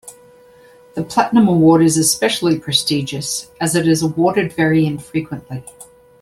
The 0.95 1.03
platinum 1.03 1.47
award 1.47 1.83
is 1.83 1.95
especially 1.95 2.57
prestigious 2.57 3.51
as 3.61 3.75
it 3.75 3.87
is 3.87 4.01
awarded 4.01 4.51
very 4.51 4.83
infrequently. 4.83 5.63